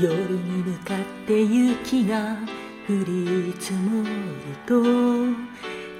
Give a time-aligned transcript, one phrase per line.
[0.00, 2.36] 夜に向かって雪が
[2.88, 4.10] 降り積もる
[4.66, 4.74] と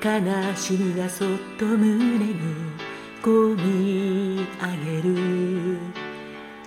[0.05, 2.35] 悲しみがそっと胸に
[3.23, 5.79] こみ上げる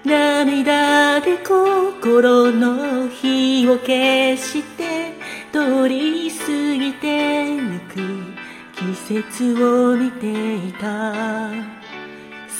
[0.03, 5.13] 涙で心の火を消して
[5.51, 8.35] 通り過ぎてゆく。
[8.75, 11.13] 季節を見ていた。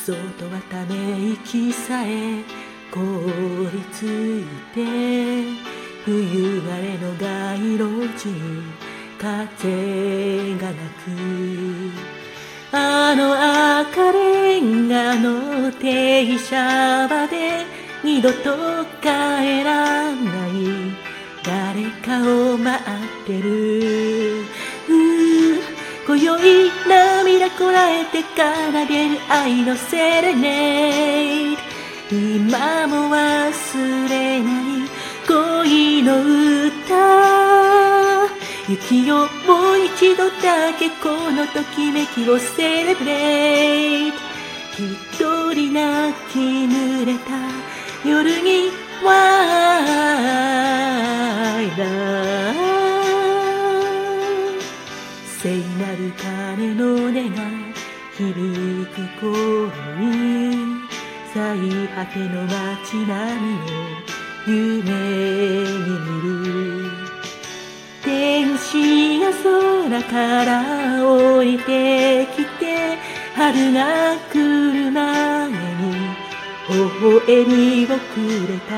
[0.05, 2.41] そうとはため息さえ
[2.91, 2.99] 凍
[3.71, 4.83] りついて
[6.05, 8.63] 冬晴れの街路樹に
[9.17, 12.05] 風が鳴く
[12.71, 17.65] あの赤レンガの停車場で
[18.03, 21.05] 二度と帰らない
[21.43, 24.45] 誰かを待ってる
[26.07, 31.74] 今宵涙こらえて奏でる愛のセレネイ
[32.11, 34.89] 今も忘れない
[35.27, 36.21] 恋の
[36.67, 37.75] 歌。
[38.67, 44.17] 雪をもう一度だけこのときめきをセレブレイト
[44.77, 47.29] 一人泣き濡れた
[48.07, 48.71] 夜に
[49.03, 49.11] ワ
[51.61, 51.85] イラ
[55.39, 57.43] 聖なる鐘の音が
[58.17, 60.84] 響く頃に。
[61.35, 63.67] 最果ての街並みを
[64.47, 64.93] 夢
[65.67, 66.89] に見る
[68.01, 72.97] 天使が空から降りてきて
[73.35, 75.55] 春が来る前に
[76.69, 78.71] 微笑みをくれた。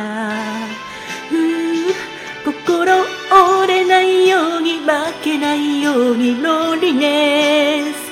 [2.44, 3.06] 心
[3.62, 4.88] 折れないように負
[5.24, 8.08] けないようにロンリネス。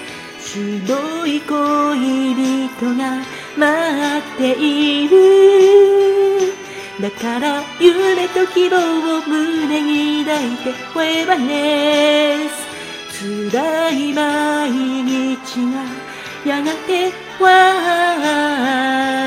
[0.54, 6.56] 白い恋人が待っている。
[7.02, 8.78] だから夢と希望
[9.18, 15.84] を胸に抱いてフェバネス辛い毎日が
[16.46, 19.25] やがてワ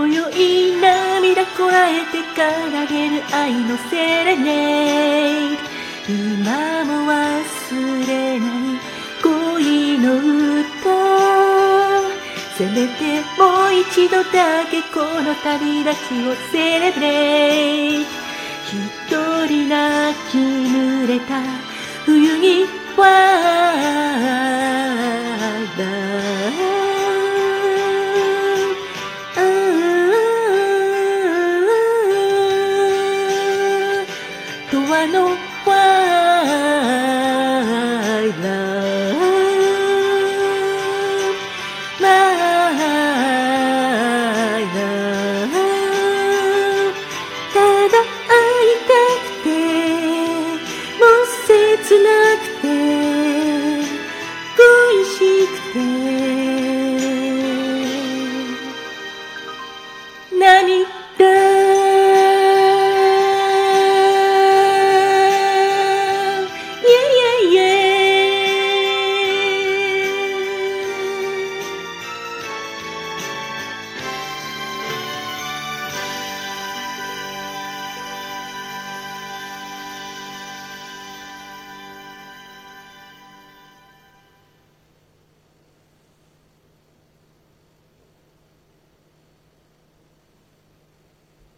[0.00, 2.40] 今宵涙こらえて奏
[2.88, 5.58] でる愛のセレネイ
[6.08, 8.80] 今も忘れない
[9.22, 10.16] 恋の
[10.62, 10.80] 歌。
[12.56, 18.06] せめてもう一度だけこの旅立ちをセレブレイ一
[19.48, 21.42] 人泣き濡れた
[22.06, 22.59] 冬に
[35.00, 35.49] I know